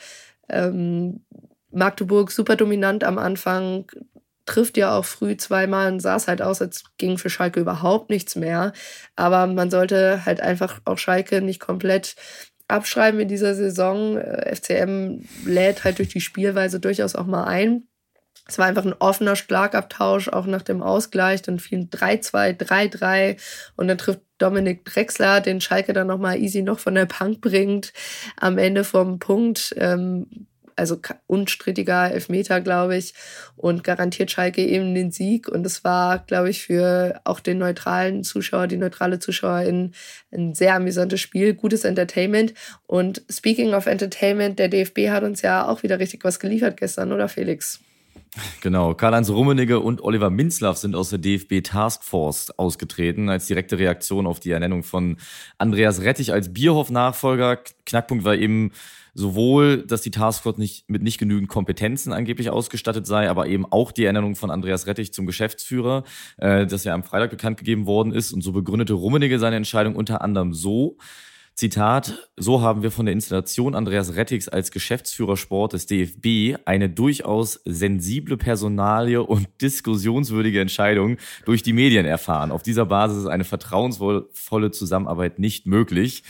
Ähm, 0.48 1.24
Magdeburg 1.70 2.30
super 2.30 2.56
dominant 2.56 3.04
am 3.04 3.18
Anfang, 3.18 3.86
trifft 4.46 4.76
ja 4.76 4.96
auch 4.96 5.04
früh 5.04 5.36
zweimal 5.36 5.92
und 5.92 6.00
sah 6.00 6.16
es 6.16 6.28
halt 6.28 6.42
aus, 6.42 6.60
als 6.60 6.84
ging 6.98 7.18
für 7.18 7.30
Schalke 7.30 7.60
überhaupt 7.60 8.10
nichts 8.10 8.36
mehr. 8.36 8.72
Aber 9.16 9.46
man 9.46 9.70
sollte 9.70 10.24
halt 10.24 10.40
einfach 10.40 10.80
auch 10.84 10.98
Schalke 10.98 11.40
nicht 11.40 11.60
komplett 11.60 12.16
abschreiben 12.68 13.20
in 13.20 13.28
dieser 13.28 13.54
Saison. 13.54 14.18
Äh, 14.18 14.54
FCM 14.54 15.24
lädt 15.44 15.84
halt 15.84 15.98
durch 15.98 16.08
die 16.08 16.20
Spielweise 16.20 16.80
durchaus 16.80 17.14
auch 17.14 17.26
mal 17.26 17.44
ein. 17.44 17.86
Es 18.46 18.58
war 18.58 18.66
einfach 18.66 18.84
ein 18.84 18.94
offener 18.98 19.36
Schlagabtausch, 19.36 20.28
auch 20.28 20.44
nach 20.44 20.62
dem 20.62 20.82
Ausgleich. 20.82 21.40
Dann 21.42 21.58
fielen 21.58 21.88
3-2, 21.88 22.58
3-3 22.58 23.40
und 23.76 23.88
dann 23.88 23.96
trifft 23.96 24.20
Dominik 24.38 24.84
Drexler, 24.84 25.40
den 25.40 25.60
Schalke 25.62 25.94
dann 25.94 26.08
nochmal 26.08 26.38
easy 26.38 26.62
noch 26.62 26.78
von 26.78 26.94
der 26.94 27.06
Bank 27.06 27.40
bringt, 27.40 27.92
am 28.36 28.58
Ende 28.58 28.84
vom 28.84 29.18
Punkt. 29.18 29.74
Ähm, 29.78 30.46
also 30.76 30.98
unstrittiger 31.26 32.10
Elfmeter, 32.10 32.60
glaube 32.60 32.96
ich, 32.96 33.14
und 33.56 33.84
garantiert 33.84 34.30
Schalke 34.30 34.64
eben 34.64 34.94
den 34.94 35.10
Sieg. 35.12 35.48
Und 35.48 35.64
es 35.66 35.84
war, 35.84 36.18
glaube 36.20 36.50
ich, 36.50 36.62
für 36.62 37.20
auch 37.24 37.40
den 37.40 37.58
neutralen 37.58 38.24
Zuschauer, 38.24 38.66
die 38.66 38.76
neutrale 38.76 39.18
Zuschauerin 39.18 39.92
ein 40.32 40.54
sehr 40.54 40.74
amüsantes 40.74 41.20
Spiel, 41.20 41.54
gutes 41.54 41.84
Entertainment. 41.84 42.54
Und 42.86 43.22
speaking 43.30 43.74
of 43.74 43.86
Entertainment, 43.86 44.58
der 44.58 44.68
DFB 44.68 45.10
hat 45.10 45.22
uns 45.22 45.42
ja 45.42 45.66
auch 45.66 45.82
wieder 45.82 45.98
richtig 45.98 46.24
was 46.24 46.40
geliefert 46.40 46.76
gestern, 46.76 47.12
oder 47.12 47.28
Felix? 47.28 47.80
Genau, 48.60 48.94
Karl-Heinz 48.94 49.30
Rummenigge 49.30 49.78
und 49.78 50.02
Oliver 50.02 50.30
Minzlaff 50.30 50.76
sind 50.76 50.96
aus 50.96 51.10
der 51.10 51.18
DFB 51.18 51.62
Taskforce 51.62 52.50
ausgetreten 52.50 53.28
als 53.28 53.46
direkte 53.46 53.78
Reaktion 53.78 54.26
auf 54.26 54.40
die 54.40 54.50
Ernennung 54.50 54.82
von 54.82 55.18
Andreas 55.58 56.00
Rettich 56.00 56.32
als 56.32 56.52
Bierhoff-Nachfolger. 56.52 57.60
Knackpunkt 57.86 58.24
war 58.24 58.34
eben 58.34 58.72
sowohl, 59.14 59.86
dass 59.86 60.02
die 60.02 60.10
Taskforce 60.10 60.58
nicht, 60.58 60.90
mit 60.90 61.02
nicht 61.02 61.18
genügend 61.18 61.48
Kompetenzen 61.48 62.12
angeblich 62.12 62.50
ausgestattet 62.50 63.06
sei, 63.06 63.30
aber 63.30 63.46
eben 63.46 63.64
auch 63.70 63.92
die 63.92 64.04
Ernennung 64.04 64.34
von 64.34 64.50
Andreas 64.50 64.86
Rettich 64.86 65.12
zum 65.12 65.26
Geschäftsführer, 65.26 66.02
äh, 66.38 66.66
das 66.66 66.82
ja 66.82 66.94
am 66.94 67.04
Freitag 67.04 67.30
bekannt 67.30 67.58
gegeben 67.58 67.86
worden 67.86 68.12
ist. 68.12 68.32
Und 68.32 68.42
so 68.42 68.50
begründete 68.50 68.94
Rummenigge 68.94 69.38
seine 69.38 69.56
Entscheidung 69.56 69.94
unter 69.94 70.22
anderem 70.22 70.52
so, 70.52 70.96
Zitat, 71.56 72.30
so 72.36 72.62
haben 72.62 72.82
wir 72.82 72.90
von 72.90 73.06
der 73.06 73.12
Installation 73.12 73.76
Andreas 73.76 74.16
Rettigs 74.16 74.48
als 74.48 74.72
Geschäftsführer 74.72 75.36
Sport 75.36 75.74
des 75.74 75.86
DFB 75.86 76.58
eine 76.64 76.90
durchaus 76.90 77.60
sensible 77.64 78.36
Personalie 78.36 79.22
und 79.22 79.46
diskussionswürdige 79.62 80.60
Entscheidung 80.60 81.16
durch 81.44 81.62
die 81.62 81.72
Medien 81.72 82.06
erfahren. 82.06 82.50
Auf 82.50 82.64
dieser 82.64 82.86
Basis 82.86 83.18
ist 83.18 83.28
eine 83.28 83.44
vertrauensvolle 83.44 84.70
Zusammenarbeit 84.72 85.38
nicht 85.38 85.64
möglich. 85.68 86.24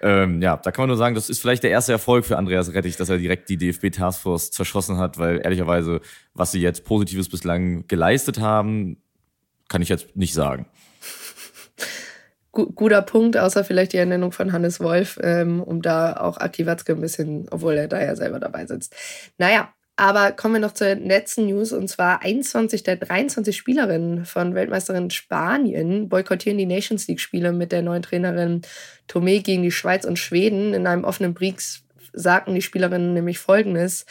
Ähm, 0.00 0.40
ja, 0.42 0.56
da 0.56 0.70
kann 0.70 0.84
man 0.84 0.90
nur 0.90 0.96
sagen, 0.96 1.16
das 1.16 1.28
ist 1.28 1.40
vielleicht 1.40 1.64
der 1.64 1.70
erste 1.70 1.90
Erfolg 1.90 2.24
für 2.24 2.38
Andreas 2.38 2.72
Rettich, 2.72 2.96
dass 2.96 3.08
er 3.08 3.18
direkt 3.18 3.48
die 3.48 3.56
DFB 3.56 3.90
Taskforce 3.90 4.52
zerschossen 4.52 4.98
hat, 4.98 5.18
weil 5.18 5.40
ehrlicherweise, 5.42 6.00
was 6.34 6.52
sie 6.52 6.60
jetzt 6.60 6.84
Positives 6.84 7.28
bislang 7.28 7.88
geleistet 7.88 8.38
haben, 8.38 9.02
kann 9.68 9.82
ich 9.82 9.88
jetzt 9.88 10.16
nicht 10.16 10.34
sagen. 10.34 10.66
Guter 12.66 13.02
Punkt, 13.02 13.36
außer 13.36 13.64
vielleicht 13.64 13.92
die 13.92 13.98
Ernennung 13.98 14.32
von 14.32 14.52
Hannes 14.52 14.80
Wolf, 14.80 15.18
ähm, 15.22 15.62
um 15.62 15.82
da 15.82 16.16
auch 16.16 16.38
Aki 16.38 16.66
Watzke 16.66 16.92
ein 16.92 17.00
bisschen, 17.00 17.46
obwohl 17.50 17.74
er 17.74 17.88
da 17.88 18.02
ja 18.02 18.16
selber 18.16 18.40
dabei 18.40 18.66
sitzt. 18.66 18.94
Naja, 19.38 19.72
aber 20.00 20.30
kommen 20.30 20.54
wir 20.54 20.60
noch 20.60 20.74
zur 20.74 20.94
letzten 20.94 21.46
News 21.46 21.72
und 21.72 21.88
zwar 21.88 22.22
21 22.22 22.84
der 22.84 22.96
23 22.96 23.56
Spielerinnen 23.56 24.26
von 24.26 24.54
Weltmeisterin 24.54 25.10
Spanien 25.10 26.08
boykottieren 26.08 26.56
die 26.56 26.66
Nations 26.66 27.08
League 27.08 27.18
Spiele 27.18 27.52
mit 27.52 27.72
der 27.72 27.82
neuen 27.82 28.02
Trainerin 28.02 28.62
Tomé 29.08 29.42
gegen 29.42 29.64
die 29.64 29.72
Schweiz 29.72 30.04
und 30.04 30.16
Schweden. 30.16 30.72
In 30.72 30.86
einem 30.86 31.02
offenen 31.02 31.34
Brief 31.34 31.82
sagten 32.12 32.54
die 32.54 32.62
Spielerinnen 32.62 33.12
nämlich 33.12 33.40
Folgendes. 33.40 34.06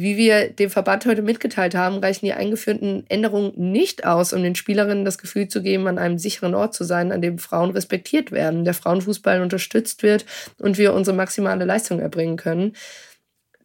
Wie 0.00 0.16
wir 0.16 0.50
dem 0.50 0.70
Verband 0.70 1.06
heute 1.06 1.22
mitgeteilt 1.22 1.74
haben, 1.74 1.98
reichen 1.98 2.24
die 2.24 2.32
eingeführten 2.32 3.02
Änderungen 3.08 3.52
nicht 3.56 4.06
aus, 4.06 4.32
um 4.32 4.44
den 4.44 4.54
Spielerinnen 4.54 5.04
das 5.04 5.18
Gefühl 5.18 5.48
zu 5.48 5.60
geben, 5.60 5.88
an 5.88 5.98
einem 5.98 6.18
sicheren 6.18 6.54
Ort 6.54 6.72
zu 6.72 6.84
sein, 6.84 7.10
an 7.10 7.20
dem 7.20 7.38
Frauen 7.38 7.72
respektiert 7.72 8.30
werden, 8.30 8.64
der 8.64 8.74
Frauenfußball 8.74 9.42
unterstützt 9.42 10.04
wird 10.04 10.24
und 10.60 10.78
wir 10.78 10.94
unsere 10.94 11.16
maximale 11.16 11.64
Leistung 11.64 11.98
erbringen 11.98 12.36
können 12.36 12.74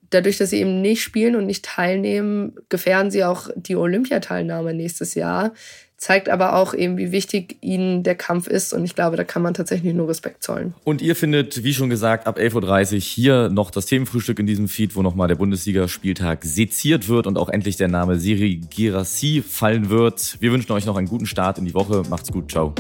dadurch, 0.10 0.38
dass 0.38 0.52
sie 0.52 0.60
eben 0.60 0.82
nicht 0.82 1.02
spielen 1.02 1.36
und 1.36 1.46
nicht 1.46 1.66
teilnehmen, 1.66 2.56
gefährden 2.70 3.12
sie 3.12 3.24
auch 3.24 3.50
die 3.56 3.76
Olympiateilnahme 3.76 4.74
nächstes 4.74 5.16
Jahr. 5.16 5.54
Zeigt 6.04 6.28
aber 6.28 6.58
auch 6.58 6.74
eben, 6.74 6.98
wie 6.98 7.14
wichtig 7.14 7.56
ihnen 7.62 8.04
der 8.04 8.16
Kampf 8.16 8.48
ist. 8.48 8.74
Und 8.74 8.84
ich 8.84 8.94
glaube, 8.94 9.16
da 9.16 9.24
kann 9.24 9.42
man 9.42 9.54
tatsächlich 9.54 9.94
nur 9.94 10.10
Respekt 10.10 10.44
zollen. 10.44 10.74
Und 10.84 11.02
ihr 11.02 11.16
findet, 11.16 11.64
wie 11.64 11.74
schon 11.74 11.90
gesagt, 11.90 12.28
ab 12.28 12.38
11.30 12.38 12.96
Uhr 12.96 13.00
hier 13.00 13.50
noch 13.50 13.72
das 13.72 13.86
Themenfrühstück 13.86 14.38
in 14.38 14.46
diesem 14.46 14.68
Feed, 14.68 14.98
wo 14.98 15.02
nochmal 15.02 15.30
der 15.30 15.36
Bundesligaspieltag 15.36 16.44
seziert 16.44 17.08
wird 17.08 17.26
und 17.26 17.38
auch 17.38 17.48
endlich 17.48 17.78
der 17.78 17.88
Name 17.88 18.20
Siri 18.20 18.60
Girassi 18.70 19.42
fallen 19.48 19.90
wird. 19.90 20.36
Wir 20.42 20.52
wünschen 20.52 20.74
euch 20.74 20.86
noch 20.86 20.98
einen 20.98 21.08
guten 21.08 21.26
Start 21.26 21.58
in 21.58 21.64
die 21.64 21.74
Woche. 21.74 22.04
Macht's 22.10 22.34
gut. 22.34 22.52
Ciao. 22.52 22.74